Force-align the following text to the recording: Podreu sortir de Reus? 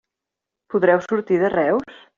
Podreu 0.75 1.05
sortir 1.09 1.41
de 1.45 1.55
Reus? 1.57 2.05